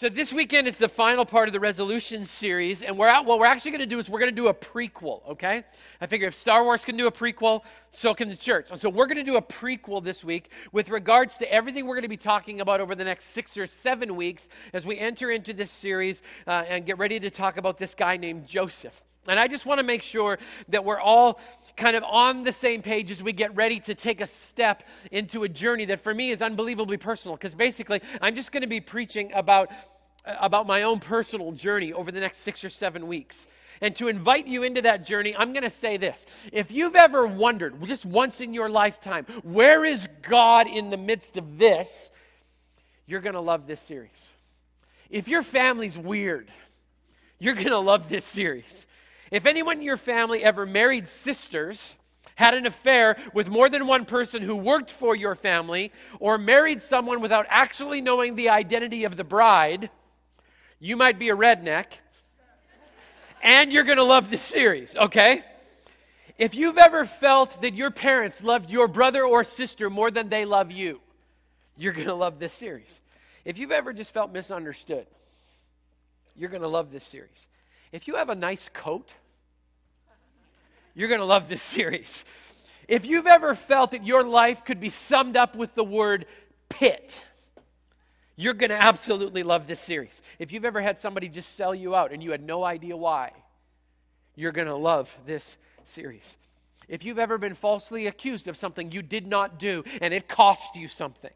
[0.00, 3.40] So this weekend is the final part of the resolution series, and we're out, what
[3.40, 5.28] we're actually going to do is we're going to do a prequel.
[5.28, 5.64] Okay?
[6.00, 8.66] I figure if Star Wars can do a prequel, so can the church.
[8.70, 11.96] And so we're going to do a prequel this week with regards to everything we're
[11.96, 14.42] going to be talking about over the next six or seven weeks
[14.72, 18.16] as we enter into this series uh, and get ready to talk about this guy
[18.16, 18.92] named Joseph.
[19.26, 21.40] And I just want to make sure that we're all
[21.78, 24.82] kind of on the same page as we get ready to take a step
[25.12, 28.68] into a journey that for me is unbelievably personal because basically I'm just going to
[28.68, 29.68] be preaching about
[30.26, 33.36] uh, about my own personal journey over the next 6 or 7 weeks.
[33.80, 36.18] And to invite you into that journey, I'm going to say this.
[36.52, 41.36] If you've ever wondered, just once in your lifetime, where is God in the midst
[41.36, 41.86] of this?
[43.06, 44.10] You're going to love this series.
[45.10, 46.50] If your family's weird,
[47.38, 48.64] you're going to love this series.
[49.30, 51.78] If anyone in your family ever married sisters,
[52.34, 56.80] had an affair with more than one person who worked for your family, or married
[56.88, 59.90] someone without actually knowing the identity of the bride,
[60.78, 61.86] you might be a redneck,
[63.42, 65.42] and you're going to love this series, okay?
[66.38, 70.44] If you've ever felt that your parents loved your brother or sister more than they
[70.44, 71.00] love you,
[71.76, 72.98] you're going to love this series.
[73.44, 75.06] If you've ever just felt misunderstood,
[76.36, 77.30] you're going to love this series.
[77.90, 79.06] If you have a nice coat,
[80.98, 82.08] you're going to love this series.
[82.88, 86.26] If you've ever felt that your life could be summed up with the word
[86.68, 87.08] pit,
[88.34, 90.10] you're going to absolutely love this series.
[90.40, 93.30] If you've ever had somebody just sell you out and you had no idea why,
[94.34, 95.44] you're going to love this
[95.94, 96.24] series.
[96.88, 100.74] If you've ever been falsely accused of something you did not do and it cost
[100.74, 101.30] you something,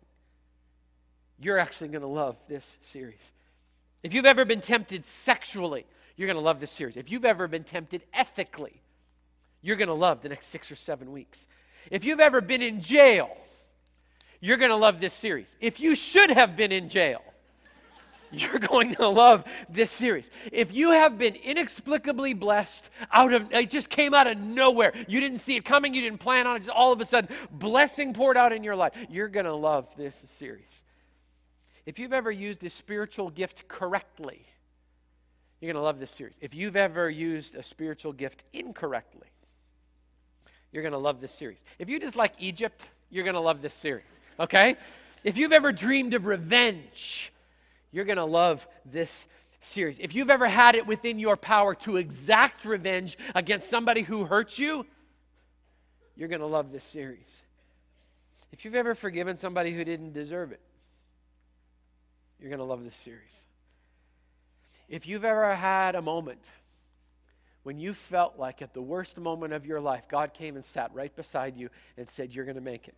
[1.38, 3.22] you're actually going to love this series.
[4.02, 6.97] If you've ever been tempted sexually, you're going to love this series.
[6.97, 8.82] If you've ever been tempted ethically,
[9.62, 11.38] you're going to love the next six or seven weeks.
[11.91, 13.30] If you've ever been in jail,
[14.41, 15.48] you're going to love this series.
[15.60, 17.22] If you should have been in jail,
[18.32, 20.28] you're going to love this series.
[20.46, 22.82] If you have been inexplicably blessed
[23.12, 24.92] out of it just came out of nowhere.
[25.06, 27.34] You didn't see it coming, you didn't plan on it, just all of a sudden
[27.53, 28.92] blessing poured out in your life.
[29.08, 30.64] You're going to love this series.
[31.84, 34.41] If you've ever used a spiritual gift correctly,
[35.60, 36.34] you're going to love this series.
[36.41, 39.28] If you've ever used a spiritual gift incorrectly,
[40.72, 41.59] you're going to love this series.
[41.78, 44.06] If you just like Egypt, you're going to love this series.
[44.41, 44.77] Okay?
[45.22, 47.31] If you've ever dreamed of revenge,
[47.93, 48.59] you're going to love
[48.91, 49.11] this
[49.75, 49.99] series.
[50.00, 54.53] If you've ever had it within your power to exact revenge against somebody who hurt
[54.56, 54.84] you,
[56.16, 57.21] you're going to love this series.
[58.50, 60.61] If you've ever forgiven somebody who didn't deserve it,
[62.41, 63.21] you're going to love this series.
[64.88, 66.41] If you've ever had a moment
[67.62, 70.93] when you felt like at the worst moment of your life, God came and sat
[70.95, 72.95] right beside you and said, You're going to make it,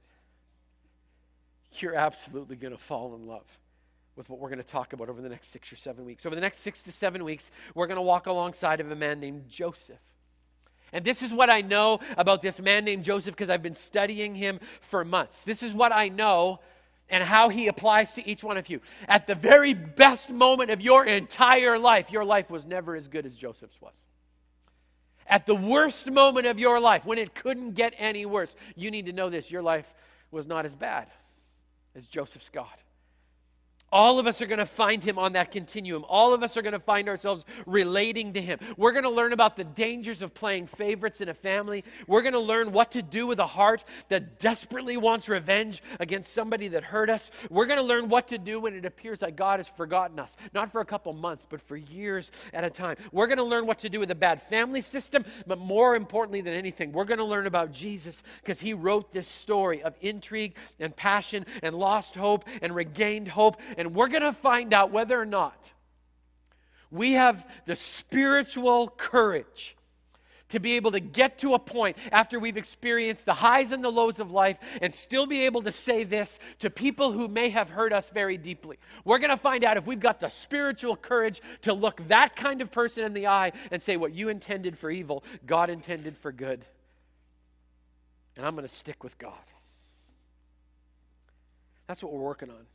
[1.79, 3.47] you're absolutely going to fall in love
[4.17, 6.25] with what we're going to talk about over the next six or seven weeks.
[6.25, 7.43] Over the next six to seven weeks,
[7.75, 9.99] we're going to walk alongside of a man named Joseph.
[10.93, 14.35] And this is what I know about this man named Joseph because I've been studying
[14.35, 14.61] him
[14.91, 15.35] for months.
[15.45, 16.61] This is what I know
[17.09, 18.81] and how he applies to each one of you.
[19.09, 23.27] At the very best moment of your entire life, your life was never as good
[23.27, 23.95] as Joseph's was.
[25.27, 29.07] At the worst moment of your life, when it couldn't get any worse, you need
[29.07, 29.87] to know this your life
[30.31, 31.09] was not as bad
[31.95, 32.67] as Joseph's God.
[33.94, 36.05] All of us are going to find him on that continuum.
[36.09, 38.59] All of us are going to find ourselves relating to him.
[38.77, 41.84] We're going to learn about the dangers of playing favorites in a family.
[42.09, 46.34] We're going to learn what to do with a heart that desperately wants revenge against
[46.34, 47.22] somebody that hurt us.
[47.50, 50.33] We're going to learn what to do when it appears that God has forgotten us,
[50.53, 52.97] not for a couple months, but for years at a time.
[53.12, 56.41] We're going to learn what to do with a bad family system, but more importantly
[56.41, 60.54] than anything, we're going to learn about Jesus because he wrote this story of intrigue
[60.81, 64.91] and passion and lost hope and regained hope and and we're going to find out
[64.91, 65.59] whether or not
[66.91, 67.37] we have
[67.67, 69.77] the spiritual courage
[70.50, 73.89] to be able to get to a point after we've experienced the highs and the
[73.89, 76.28] lows of life and still be able to say this
[76.61, 78.78] to people who may have hurt us very deeply.
[79.05, 82.60] We're going to find out if we've got the spiritual courage to look that kind
[82.63, 86.31] of person in the eye and say, What you intended for evil, God intended for
[86.31, 86.65] good.
[88.36, 89.33] And I'm going to stick with God.
[91.89, 92.66] That's what we're working on.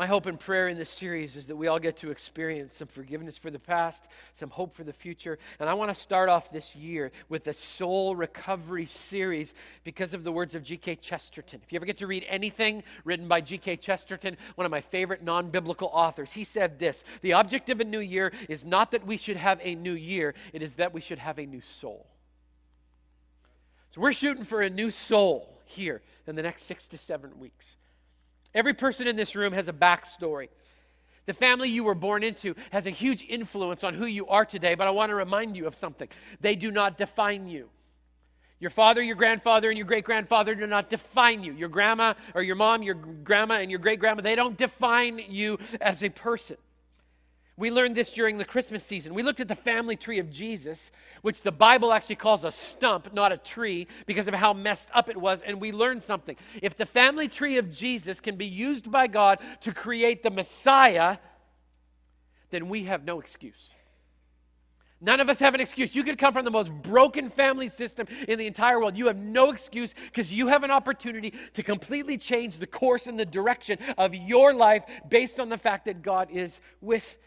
[0.00, 2.88] My hope and prayer in this series is that we all get to experience some
[2.94, 4.00] forgiveness for the past,
[4.38, 5.38] some hope for the future.
[5.58, 9.52] And I want to start off this year with a soul recovery series
[9.84, 11.00] because of the words of G.K.
[11.02, 11.60] Chesterton.
[11.62, 13.76] If you ever get to read anything written by G.K.
[13.76, 17.84] Chesterton, one of my favorite non biblical authors, he said this The object of a
[17.84, 21.02] new year is not that we should have a new year, it is that we
[21.02, 22.06] should have a new soul.
[23.90, 27.66] So we're shooting for a new soul here in the next six to seven weeks.
[28.54, 30.48] Every person in this room has a backstory
[31.26, 34.74] The family you were born into has a huge influence on who you are today,
[34.74, 36.08] but I want to remind you of something.
[36.40, 37.68] They do not define you.
[38.58, 41.52] Your father, your grandfather, and your great grandfather do not define you.
[41.54, 45.58] Your grandma or your mom, your grandma, and your great grandma, they don't define you
[45.80, 46.56] as a person.
[47.60, 49.14] We learned this during the Christmas season.
[49.14, 50.78] We looked at the family tree of Jesus,
[51.20, 55.10] which the Bible actually calls a stump, not a tree, because of how messed up
[55.10, 56.36] it was, and we learned something.
[56.62, 61.18] If the family tree of Jesus can be used by God to create the Messiah,
[62.50, 63.70] then we have no excuse.
[65.02, 65.94] None of us have an excuse.
[65.94, 68.96] You could come from the most broken family system in the entire world.
[68.96, 73.18] You have no excuse because you have an opportunity to completely change the course and
[73.18, 77.26] the direction of your life based on the fact that God is with you.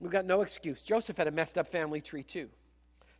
[0.00, 0.80] We've got no excuse.
[0.82, 2.48] Joseph had a messed up family tree, too.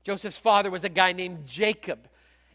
[0.05, 1.99] Joseph's father was a guy named Jacob.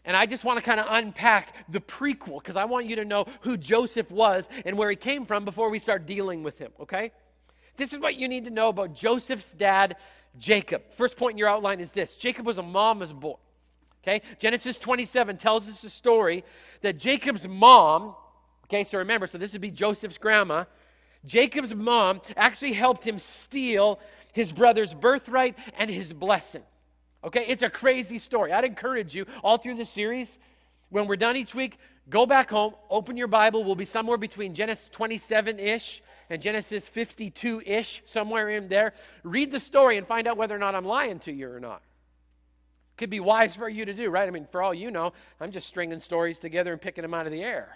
[0.04, 3.04] And I just want to kind of unpack the prequel because I want you to
[3.04, 6.72] know who Joseph was and where he came from before we start dealing with him,
[6.80, 7.10] okay?
[7.78, 9.96] This is what you need to know about Joseph's dad,
[10.38, 10.82] Jacob.
[10.98, 13.36] First point in your outline is this Jacob was a mama's boy.
[14.02, 14.20] Okay?
[14.40, 16.44] Genesis 27 tells us a story
[16.82, 18.14] that Jacob's mom,
[18.66, 20.64] okay, so remember, so this would be Joseph's grandma,
[21.26, 23.98] Jacob's mom actually helped him steal
[24.32, 26.62] his brother's birthright and his blessing.
[27.22, 28.52] Okay, it's a crazy story.
[28.52, 30.28] I'd encourage you all through the series,
[30.90, 31.76] when we're done each week,
[32.08, 33.64] go back home, open your Bible.
[33.64, 38.92] We'll be somewhere between Genesis 27 ish and Genesis 52 ish, somewhere in there.
[39.24, 41.82] Read the story and find out whether or not I'm lying to you or not.
[42.96, 44.28] Could be wise for you to do, right?
[44.28, 47.26] I mean, for all you know, I'm just stringing stories together and picking them out
[47.26, 47.70] of the air.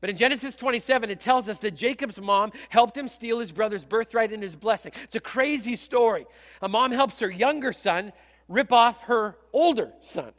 [0.00, 3.84] But in Genesis 27, it tells us that Jacob's mom helped him steal his brother's
[3.84, 4.92] birthright and his blessing.
[5.04, 6.26] It's a crazy story.
[6.62, 8.12] A mom helps her younger son
[8.48, 10.32] rip off her older son.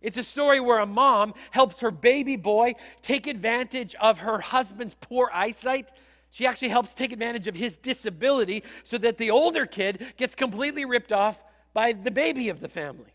[0.00, 4.94] It's a story where a mom helps her baby boy take advantage of her husband's
[5.00, 5.86] poor eyesight.
[6.30, 10.84] She actually helps take advantage of his disability so that the older kid gets completely
[10.84, 11.36] ripped off
[11.74, 13.12] by the baby of the family.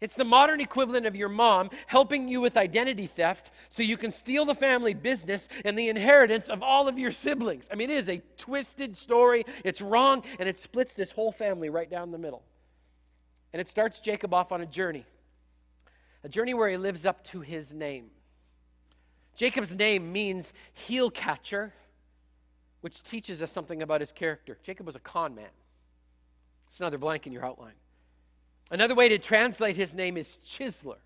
[0.00, 4.12] It's the modern equivalent of your mom helping you with identity theft so you can
[4.12, 7.64] steal the family business and the inheritance of all of your siblings.
[7.70, 9.44] I mean, it is a twisted story.
[9.64, 12.42] It's wrong, and it splits this whole family right down the middle.
[13.52, 15.04] And it starts Jacob off on a journey
[16.24, 18.06] a journey where he lives up to his name.
[19.36, 20.44] Jacob's name means
[20.86, 21.72] heel catcher,
[22.80, 24.58] which teaches us something about his character.
[24.64, 25.50] Jacob was a con man.
[26.68, 27.74] It's another blank in your outline.
[28.70, 30.26] Another way to translate his name is
[30.56, 30.98] chiseler.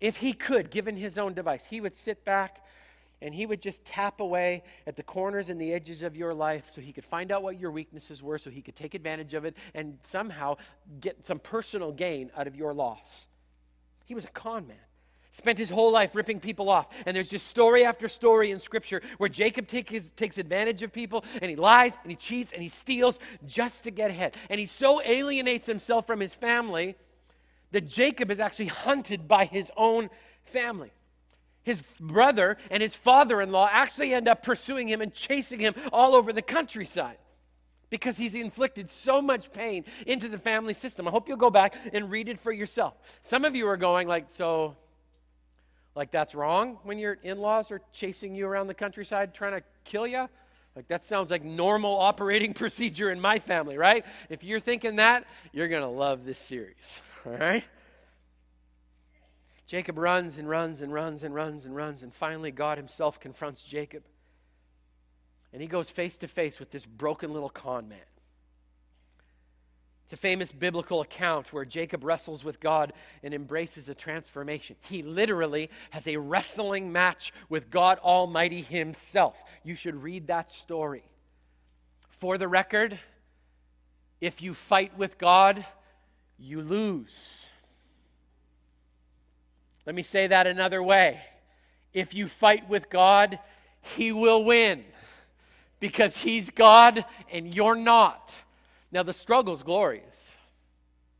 [0.00, 2.58] If he could, given his own device, he would sit back
[3.20, 6.62] and he would just tap away at the corners and the edges of your life
[6.72, 9.44] so he could find out what your weaknesses were, so he could take advantage of
[9.44, 10.56] it and somehow
[11.00, 13.26] get some personal gain out of your loss.
[14.04, 14.76] He was a con man.
[15.38, 16.86] Spent his whole life ripping people off.
[17.06, 20.92] And there's just story after story in Scripture where Jacob take his, takes advantage of
[20.92, 24.36] people and he lies and he cheats and he steals just to get ahead.
[24.50, 26.96] And he so alienates himself from his family
[27.72, 30.10] that Jacob is actually hunted by his own
[30.52, 30.90] family.
[31.62, 35.74] His brother and his father in law actually end up pursuing him and chasing him
[35.92, 37.18] all over the countryside
[37.90, 41.06] because he's inflicted so much pain into the family system.
[41.06, 42.94] I hope you'll go back and read it for yourself.
[43.30, 44.76] Some of you are going like, so
[45.94, 50.06] like that's wrong when your in-laws are chasing you around the countryside trying to kill
[50.06, 50.26] you?
[50.76, 54.04] Like that sounds like normal operating procedure in my family, right?
[54.30, 56.76] If you're thinking that, you're going to love this series.
[57.26, 57.64] All right?
[59.66, 63.62] Jacob runs and runs and runs and runs and runs and finally God himself confronts
[63.68, 64.02] Jacob.
[65.52, 67.98] And he goes face to face with this broken little con man.
[70.08, 74.74] It's a famous biblical account where Jacob wrestles with God and embraces a transformation.
[74.80, 79.34] He literally has a wrestling match with God Almighty Himself.
[79.64, 81.02] You should read that story.
[82.22, 82.98] For the record,
[84.18, 85.62] if you fight with God,
[86.38, 87.44] you lose.
[89.84, 91.20] Let me say that another way.
[91.92, 93.38] If you fight with God,
[93.94, 94.84] He will win
[95.80, 98.22] because He's God and you're not.
[98.90, 100.16] Now, the struggle is glorious,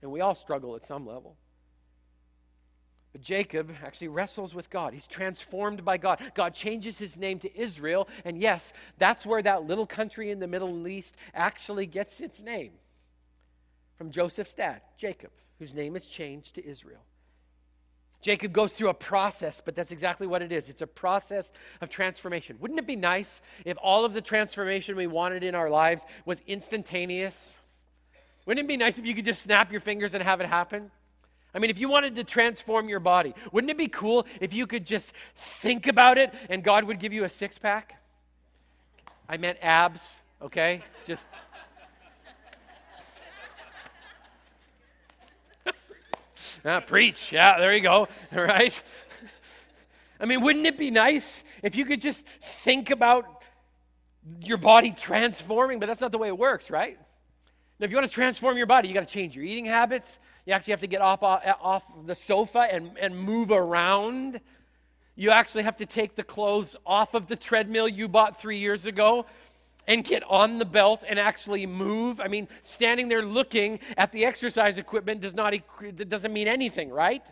[0.02, 1.36] and we all struggle at some level.
[3.12, 4.92] But Jacob actually wrestles with God.
[4.92, 6.20] He's transformed by God.
[6.34, 8.62] God changes his name to Israel, and yes,
[8.98, 12.72] that's where that little country in the Middle East actually gets its name
[13.96, 17.02] from Joseph's dad, Jacob, whose name is changed to Israel.
[18.22, 20.68] Jacob goes through a process, but that's exactly what it is.
[20.68, 21.44] It's a process
[21.80, 22.56] of transformation.
[22.60, 23.28] Wouldn't it be nice
[23.64, 27.34] if all of the transformation we wanted in our lives was instantaneous?
[28.46, 30.90] Wouldn't it be nice if you could just snap your fingers and have it happen?
[31.54, 34.66] I mean, if you wanted to transform your body, wouldn't it be cool if you
[34.66, 35.06] could just
[35.62, 37.94] think about it and God would give you a six pack?
[39.28, 40.00] I meant abs,
[40.42, 40.82] okay?
[41.06, 41.22] Just.
[46.64, 47.16] Ah, preach.
[47.30, 48.06] Yeah, there you go.
[48.36, 48.72] All right.
[50.20, 51.24] I mean, wouldn't it be nice
[51.62, 52.22] if you could just
[52.64, 53.24] think about
[54.40, 55.78] your body transforming?
[55.78, 56.98] But that's not the way it works, right?
[57.78, 60.08] Now, if you want to transform your body, you got to change your eating habits.
[60.46, 64.40] You actually have to get off, off the sofa and, and move around.
[65.14, 68.86] You actually have to take the clothes off of the treadmill you bought three years
[68.86, 69.26] ago
[69.88, 72.20] and get on the belt and actually move.
[72.20, 75.54] I mean, standing there looking at the exercise equipment does not
[76.08, 77.22] doesn't mean anything, right?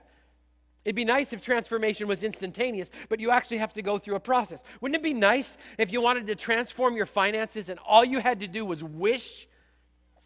[0.85, 4.21] It'd be nice if transformation was instantaneous, but you actually have to go through a
[4.21, 4.61] process.
[4.81, 5.49] Wouldn't it be nice
[5.79, 9.25] if you wanted to transform your finances and all you had to do was wish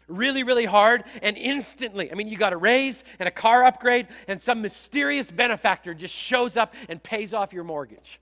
[0.07, 2.11] really, really hard and instantly?
[2.11, 6.13] I mean, you got a raise and a car upgrade, and some mysterious benefactor just
[6.13, 8.21] shows up and pays off your mortgage.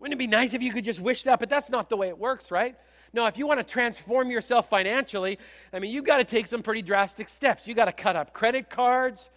[0.00, 1.38] Wouldn't it be nice if you could just wish that?
[1.38, 2.74] But that's not the way it works, right?
[3.12, 5.38] No, if you want to transform yourself financially,
[5.72, 7.62] I mean, you've got to take some pretty drastic steps.
[7.66, 9.28] You've got to cut up credit cards.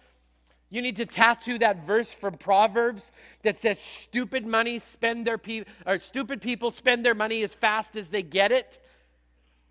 [0.68, 3.02] You need to tattoo that verse from Proverbs
[3.42, 7.96] that says, "Stupid money spend their pe- or stupid people spend their money as fast
[7.96, 8.66] as they get it."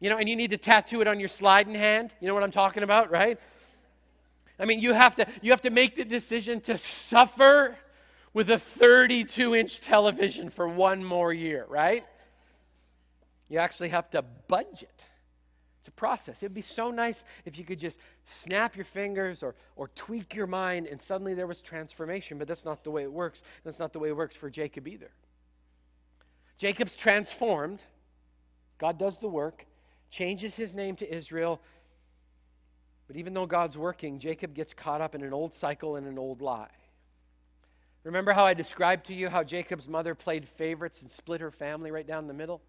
[0.01, 2.13] You know, and you need to tattoo it on your sliding hand.
[2.19, 3.37] You know what I'm talking about, right?
[4.59, 6.77] I mean, you have to you have to make the decision to
[7.09, 7.77] suffer
[8.33, 12.03] with a 32-inch television for one more year, right?
[13.49, 14.93] You actually have to budget
[15.79, 16.37] It's a process.
[16.41, 17.97] It would be so nice if you could just
[18.45, 22.65] snap your fingers or, or tweak your mind and suddenly there was transformation, but that's
[22.65, 23.41] not the way it works.
[23.63, 25.11] That's not the way it works for Jacob either.
[26.59, 27.79] Jacob's transformed.
[28.79, 29.65] God does the work,
[30.11, 31.59] changes his name to Israel.
[33.07, 36.19] But even though God's working, Jacob gets caught up in an old cycle and an
[36.19, 36.69] old lie.
[38.03, 41.91] Remember how I described to you how Jacob's mother played favorites and split her family
[41.91, 42.61] right down the middle?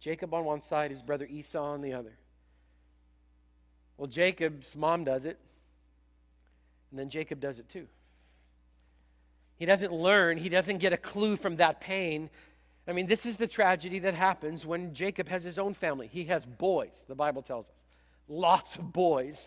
[0.00, 2.12] Jacob on one side, his brother Esau on the other.
[3.96, 5.38] Well, Jacob's mom does it,
[6.90, 7.86] and then Jacob does it too.
[9.56, 12.28] He doesn't learn, he doesn't get a clue from that pain.
[12.86, 16.08] I mean, this is the tragedy that happens when Jacob has his own family.
[16.08, 17.72] He has boys, the Bible tells us.
[18.28, 19.38] Lots of boys.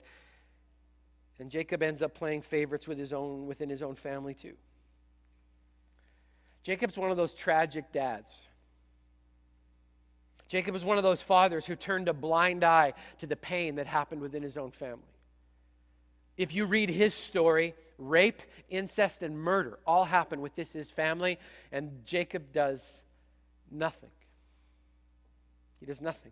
[1.39, 4.54] And Jacob ends up playing favorites with his own, within his own family too.
[6.63, 8.36] Jacob's one of those tragic dads
[10.50, 13.88] Jacob was one of those fathers who turned a blind eye to the pain that
[13.88, 15.04] happened within his own family.
[16.38, 21.39] If you read his story, rape, incest, and murder all happen with this his family,
[21.72, 22.82] and Jacob does
[23.72, 24.10] nothing.
[25.80, 26.32] He does nothing.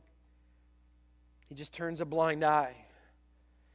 [1.50, 2.76] He just turns a blind eye.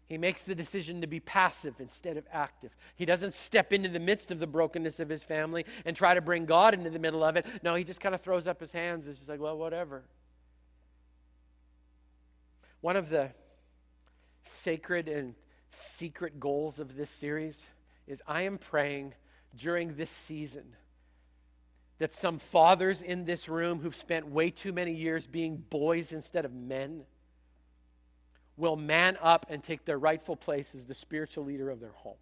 [0.07, 2.71] He makes the decision to be passive instead of active.
[2.97, 6.21] He doesn't step into the midst of the brokenness of his family and try to
[6.21, 7.47] bring God into the middle of it.
[7.63, 9.07] No, he just kind of throws up his hands.
[9.07, 10.03] It's just like, well, whatever.
[12.81, 13.31] One of the
[14.65, 15.35] sacred and
[15.99, 17.59] secret goals of this series
[18.07, 19.15] is I am praying
[19.57, 20.65] during this season
[21.99, 26.47] that some fathers in this room who've spent way too many years being boys instead
[26.47, 27.03] of men
[28.57, 32.17] will man up and take their rightful place as the spiritual leader of their home.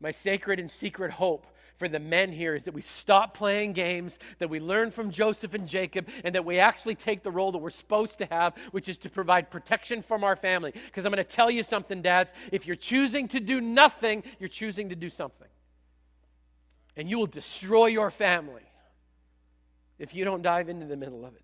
[0.00, 1.46] My sacred and secret hope
[1.82, 5.52] for the men here is that we stop playing games, that we learn from Joseph
[5.54, 8.88] and Jacob, and that we actually take the role that we're supposed to have, which
[8.88, 10.70] is to provide protection from our family.
[10.70, 12.30] Because I'm going to tell you something, dads.
[12.52, 15.48] If you're choosing to do nothing, you're choosing to do something.
[16.96, 18.62] And you will destroy your family
[19.98, 21.42] if you don't dive into the middle of it.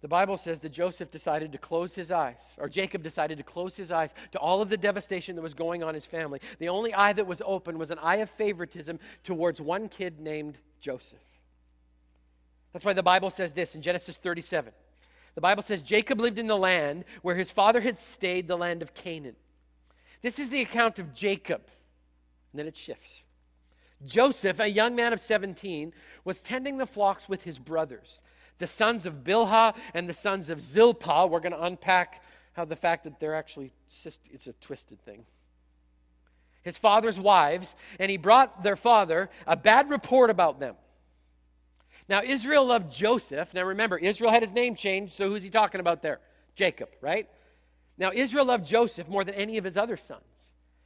[0.00, 3.74] The Bible says that Joseph decided to close his eyes, or Jacob decided to close
[3.74, 6.40] his eyes to all of the devastation that was going on in his family.
[6.60, 10.56] The only eye that was open was an eye of favoritism towards one kid named
[10.80, 11.18] Joseph.
[12.72, 14.72] That's why the Bible says this in Genesis 37.
[15.34, 18.82] The Bible says Jacob lived in the land where his father had stayed, the land
[18.82, 19.36] of Canaan.
[20.22, 21.62] This is the account of Jacob.
[22.52, 23.22] And then it shifts.
[24.06, 25.92] Joseph, a young man of 17,
[26.24, 28.20] was tending the flocks with his brothers
[28.58, 31.26] the sons of Bilhah and the sons of Zilpah.
[31.26, 32.20] We're going to unpack
[32.52, 33.72] how the fact that they're actually,
[34.32, 35.24] it's a twisted thing.
[36.62, 37.66] His father's wives,
[37.98, 40.74] and he brought their father a bad report about them.
[42.08, 43.48] Now, Israel loved Joseph.
[43.54, 46.20] Now, remember, Israel had his name changed, so who's he talking about there?
[46.56, 47.28] Jacob, right?
[47.96, 50.22] Now, Israel loved Joseph more than any of his other sons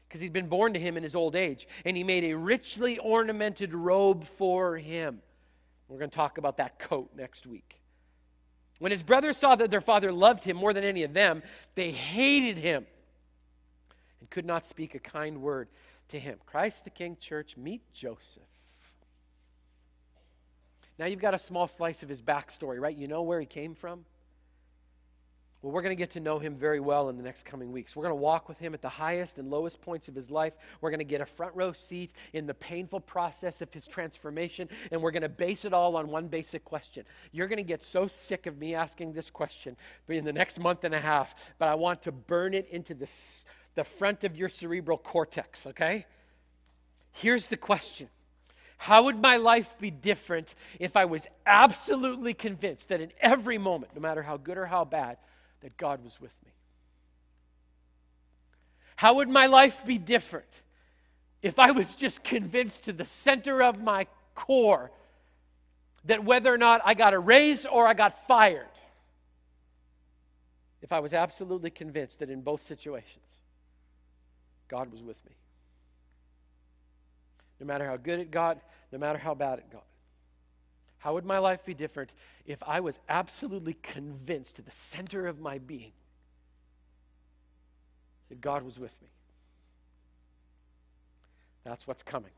[0.06, 2.98] because he'd been born to him in his old age, and he made a richly
[2.98, 5.22] ornamented robe for him.
[5.92, 7.78] We're going to talk about that coat next week.
[8.78, 11.42] When his brothers saw that their father loved him more than any of them,
[11.74, 12.86] they hated him
[14.18, 15.68] and could not speak a kind word
[16.08, 16.38] to him.
[16.46, 18.42] Christ the King Church, meet Joseph.
[20.98, 22.96] Now you've got a small slice of his backstory, right?
[22.96, 24.06] You know where he came from?
[25.62, 27.94] Well, we're going to get to know him very well in the next coming weeks.
[27.94, 30.52] We're going to walk with him at the highest and lowest points of his life.
[30.80, 34.68] We're going to get a front row seat in the painful process of his transformation,
[34.90, 37.04] and we're going to base it all on one basic question.
[37.30, 39.76] You're going to get so sick of me asking this question
[40.08, 41.28] in the next month and a half,
[41.60, 43.06] but I want to burn it into the,
[43.76, 46.06] the front of your cerebral cortex, okay?
[47.12, 48.08] Here's the question.
[48.78, 53.92] How would my life be different if I was absolutely convinced that in every moment,
[53.94, 55.18] no matter how good or how bad,
[55.62, 56.52] that God was with me?
[58.96, 60.46] How would my life be different
[61.42, 64.90] if I was just convinced to the center of my core
[66.04, 68.66] that whether or not I got a raise or I got fired,
[70.82, 73.24] if I was absolutely convinced that in both situations,
[74.68, 75.32] God was with me?
[77.60, 78.58] No matter how good it got,
[78.90, 79.84] no matter how bad it got.
[81.02, 82.12] How would my life be different
[82.46, 85.90] if I was absolutely convinced to the center of my being
[88.28, 89.08] that God was with me?
[91.64, 92.30] That's what's coming.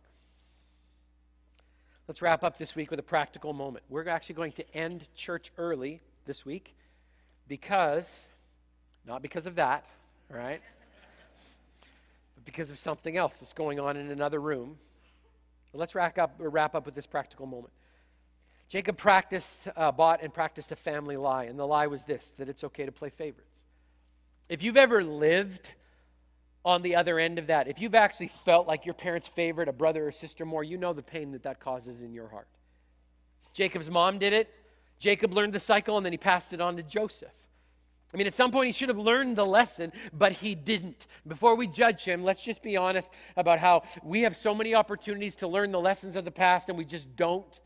[2.08, 3.84] Let's wrap up this week with a practical moment.
[3.90, 6.74] We're actually going to end church early this week
[7.46, 8.04] because,
[9.06, 9.84] not because of that,
[10.30, 10.62] right?
[12.34, 14.78] but because of something else that's going on in another room.
[15.70, 17.72] But let's up, wrap up with this practical moment.
[18.74, 22.48] Jacob practiced, uh, bought and practiced a family lie, and the lie was this that
[22.48, 23.56] it's okay to play favorites.
[24.48, 25.68] If you've ever lived
[26.64, 29.72] on the other end of that, if you've actually felt like your parents favored a
[29.72, 32.48] brother or sister more, you know the pain that that causes in your heart.
[33.54, 34.48] Jacob's mom did it.
[34.98, 37.28] Jacob learned the cycle, and then he passed it on to Joseph.
[38.12, 41.06] I mean, at some point he should have learned the lesson, but he didn't.
[41.28, 45.36] Before we judge him, let's just be honest about how we have so many opportunities
[45.36, 47.60] to learn the lessons of the past and we just don't.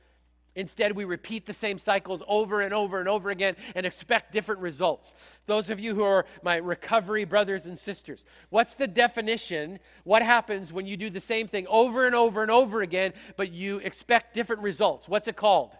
[0.58, 4.60] Instead, we repeat the same cycles over and over and over again and expect different
[4.60, 5.14] results.
[5.46, 9.78] Those of you who are my recovery brothers and sisters, what's the definition?
[10.02, 13.52] What happens when you do the same thing over and over and over again, but
[13.52, 15.06] you expect different results?
[15.06, 15.70] What's it called?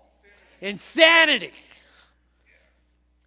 [0.61, 1.51] Insanity.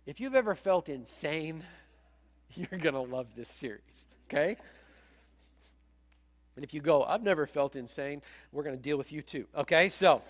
[0.06, 1.66] If you've ever felt insane,
[2.54, 3.82] you're going to love this series,
[4.30, 4.56] okay?
[6.56, 8.22] And if you go, I've never felt insane,
[8.54, 9.92] we're going to deal with you too, okay?
[10.00, 10.22] So.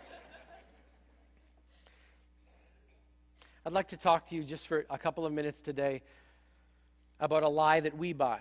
[3.63, 6.01] I'd like to talk to you just for a couple of minutes today
[7.19, 8.39] about a lie that we buy.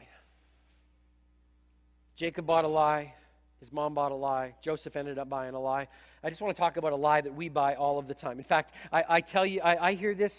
[2.17, 3.13] Jacob bought a lie.
[3.61, 4.55] His mom bought a lie.
[4.65, 5.89] Joseph ended up buying a lie.
[6.25, 8.39] I just want to talk about a lie that we buy all of the time.
[8.39, 10.33] In fact, I, I tell you, I, I hear this,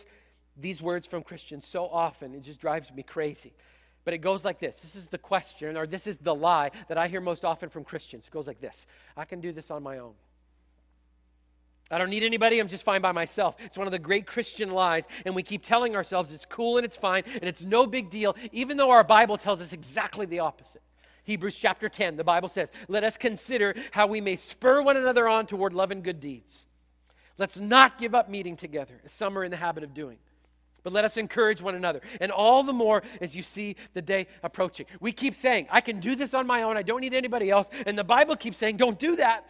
[0.59, 3.53] these words from Christians so often, it just drives me crazy.
[4.03, 4.75] But it goes like this.
[4.81, 7.83] This is the question, or this is the lie that I hear most often from
[7.83, 8.23] Christians.
[8.25, 8.75] It goes like this
[9.15, 10.13] I can do this on my own.
[11.91, 12.59] I don't need anybody.
[12.59, 13.55] I'm just fine by myself.
[13.59, 15.03] It's one of the great Christian lies.
[15.25, 18.35] And we keep telling ourselves it's cool and it's fine and it's no big deal,
[18.51, 20.81] even though our Bible tells us exactly the opposite.
[21.23, 25.27] Hebrews chapter 10, the Bible says, Let us consider how we may spur one another
[25.27, 26.51] on toward love and good deeds.
[27.37, 30.17] Let's not give up meeting together, as some are in the habit of doing.
[30.83, 32.01] But let us encourage one another.
[32.19, 34.87] And all the more as you see the day approaching.
[34.99, 36.75] We keep saying, I can do this on my own.
[36.75, 37.67] I don't need anybody else.
[37.85, 39.45] And the Bible keeps saying, don't do that.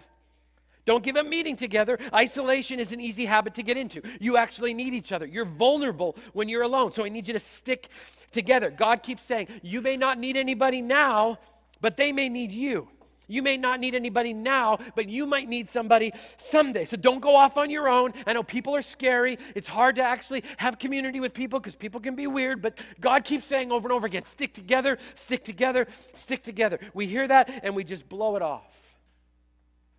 [0.86, 2.00] Don't give up meeting together.
[2.14, 4.02] Isolation is an easy habit to get into.
[4.20, 5.26] You actually need each other.
[5.26, 6.92] You're vulnerable when you're alone.
[6.94, 7.88] So I need you to stick
[8.32, 8.72] together.
[8.72, 11.38] God keeps saying, You may not need anybody now,
[11.82, 12.88] but they may need you.
[13.28, 16.12] You may not need anybody now, but you might need somebody
[16.52, 16.86] someday.
[16.86, 18.12] So don't go off on your own.
[18.28, 19.38] I know people are scary.
[19.56, 23.24] It's hard to actually have community with people because people can be weird, but God
[23.24, 26.78] keeps saying over and over again stick together, stick together, stick together.
[26.94, 28.64] We hear that and we just blow it off.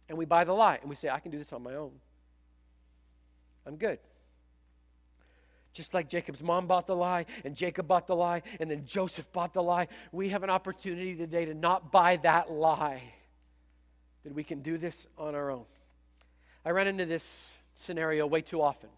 [0.09, 1.93] And we buy the lie and we say, I can do this on my own.
[3.67, 3.99] I'm good.
[5.73, 9.25] Just like Jacob's mom bought the lie, and Jacob bought the lie, and then Joseph
[9.33, 13.03] bought the lie, we have an opportunity today to not buy that lie.
[14.25, 15.65] That we can do this on our own.
[16.65, 17.25] I run into this
[17.87, 18.91] scenario way too often.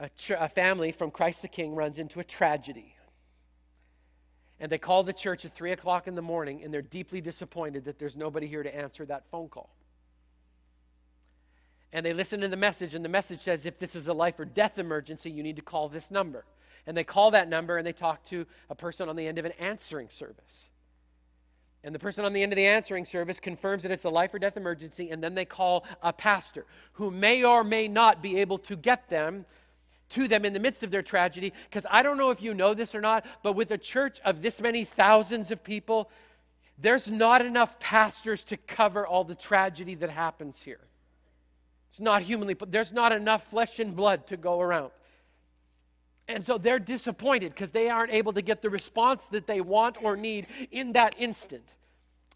[0.00, 2.95] A, a family from Christ the King runs into a tragedy
[4.60, 7.84] and they call the church at 3 o'clock in the morning and they're deeply disappointed
[7.84, 9.70] that there's nobody here to answer that phone call.
[11.92, 14.34] And they listen to the message, and the message says if this is a life
[14.38, 16.44] or death emergency, you need to call this number.
[16.86, 19.44] And they call that number and they talk to a person on the end of
[19.44, 20.44] an answering service.
[21.84, 24.34] And the person on the end of the answering service confirms that it's a life
[24.34, 28.40] or death emergency, and then they call a pastor who may or may not be
[28.40, 29.46] able to get them
[30.14, 31.52] to them in the midst of their tragedy.
[31.68, 34.42] Because I don't know if you know this or not, but with a church of
[34.42, 36.10] this many thousands of people,
[36.78, 40.80] there's not enough pastors to cover all the tragedy that happens here.
[41.90, 44.90] It's not humanly, but there's not enough flesh and blood to go around.
[46.28, 49.96] And so they're disappointed because they aren't able to get the response that they want
[50.02, 51.64] or need in that instant.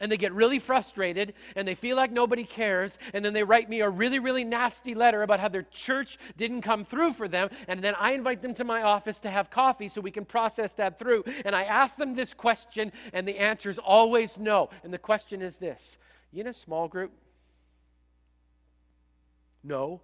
[0.01, 2.97] And they get really frustrated and they feel like nobody cares.
[3.13, 6.63] And then they write me a really, really nasty letter about how their church didn't
[6.63, 7.51] come through for them.
[7.69, 10.71] And then I invite them to my office to have coffee so we can process
[10.77, 11.25] that through.
[11.45, 14.71] And I ask them this question, and the answer is always no.
[14.83, 15.81] And the question is this
[16.33, 17.13] You in a small group?
[19.63, 20.01] No.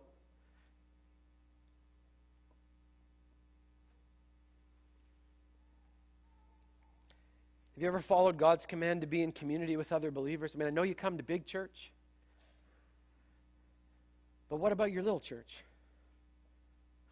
[7.76, 10.52] Have you ever followed God's command to be in community with other believers?
[10.54, 11.92] I mean, I know you come to big church,
[14.48, 15.50] but what about your little church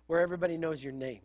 [0.06, 1.20] where everybody knows your name?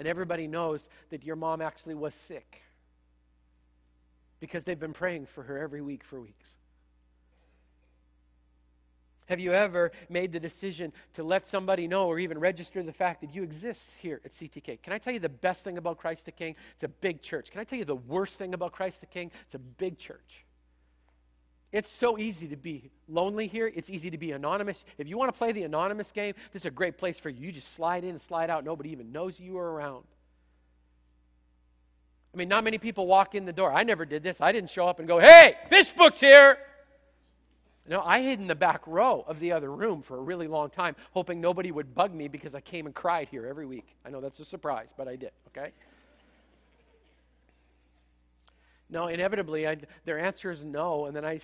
[0.00, 2.60] And everybody knows that your mom actually was sick
[4.40, 6.46] because they've been praying for her every week for weeks.
[9.30, 13.20] Have you ever made the decision to let somebody know or even register the fact
[13.20, 14.82] that you exist here at CTK?
[14.82, 16.56] Can I tell you the best thing about Christ the King?
[16.74, 17.48] It's a big church.
[17.52, 19.30] Can I tell you the worst thing about Christ the King?
[19.46, 20.44] It's a big church.
[21.70, 23.70] It's so easy to be lonely here.
[23.72, 24.82] It's easy to be anonymous.
[24.98, 27.46] If you want to play the anonymous game, this is a great place for you.
[27.46, 28.64] You just slide in and slide out.
[28.64, 30.06] Nobody even knows you are around.
[32.34, 33.72] I mean, not many people walk in the door.
[33.72, 34.38] I never did this.
[34.40, 36.56] I didn't show up and go, hey, Fishbook's here.
[37.90, 40.70] No, I hid in the back row of the other room for a really long
[40.70, 43.96] time, hoping nobody would bug me because I came and cried here every week.
[44.06, 45.72] I know that's a surprise, but I did, okay?
[48.88, 51.40] No, inevitably, I, their answer is no, and then I.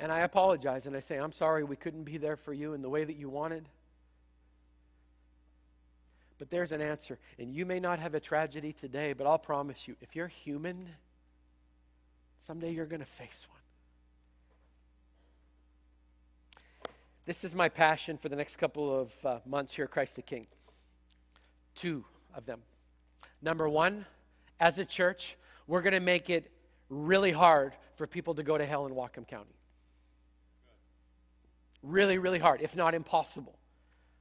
[0.00, 2.80] And I apologize and I say, I'm sorry we couldn't be there for you in
[2.80, 3.68] the way that you wanted.
[6.38, 7.18] But there's an answer.
[7.38, 10.88] And you may not have a tragedy today, but I'll promise you, if you're human,
[12.48, 13.60] Someday you're going to face one.
[17.26, 20.22] This is my passion for the next couple of uh, months here at Christ the
[20.22, 20.46] King.
[21.78, 22.60] Two of them.
[23.42, 24.06] Number one,
[24.58, 26.50] as a church, we're going to make it
[26.88, 29.54] really hard for people to go to hell in Whatcom County.
[31.82, 33.58] Really, really hard, if not impossible.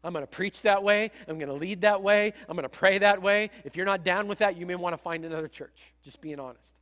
[0.04, 1.12] I'm going to preach that way.
[1.30, 2.34] I'm going to lead that way.
[2.50, 3.52] I'm going to pray that way.
[3.64, 5.78] If you're not down with that, you may want to find another church.
[6.04, 6.77] Just being honest.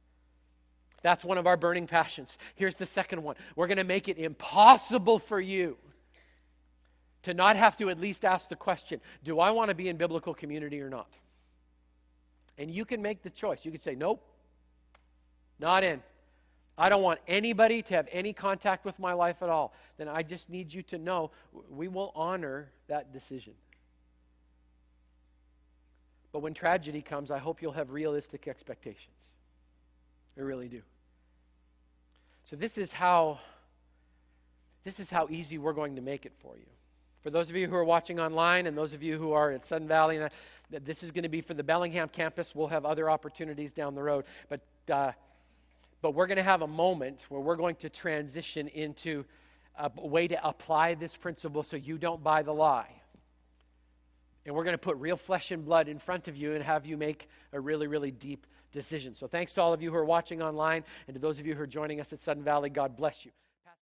[1.05, 2.35] That's one of our burning passions.
[2.55, 5.77] Here's the second one we're going to make it impossible for you
[7.21, 9.97] to not have to at least ask the question do I want to be in
[9.97, 11.09] biblical community or not?
[12.57, 13.59] And you can make the choice.
[13.61, 14.19] You can say, nope,
[15.59, 16.01] not in.
[16.75, 19.75] I don't want anybody to have any contact with my life at all.
[19.99, 21.29] Then I just need you to know
[21.69, 23.53] we will honor that decision.
[26.33, 29.13] But when tragedy comes, I hope you'll have realistic expectations.
[30.35, 30.81] I really do.
[32.49, 33.39] So this is how
[34.83, 36.67] this is how easy we're going to make it for you.
[37.23, 39.65] For those of you who are watching online and those of you who are at
[39.67, 40.29] Sudden Valley, and
[40.85, 42.51] this is going to be for the Bellingham campus.
[42.53, 44.61] We'll have other opportunities down the road, but
[44.93, 45.11] uh,
[46.03, 49.25] but we're going to have a moment where we're going to transition into
[49.77, 52.91] a way to apply this principle so you don't buy the lie.
[54.45, 56.85] And we're going to put real flesh and blood in front of you and have
[56.85, 58.45] you make a really, really deep
[59.15, 61.55] So thanks to all of you who are watching online and to those of you
[61.55, 62.69] who are joining us at Sudden Valley.
[62.69, 63.31] God bless you.